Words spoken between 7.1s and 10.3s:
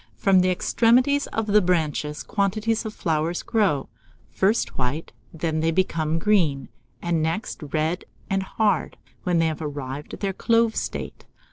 next red and hard, when they have arrived at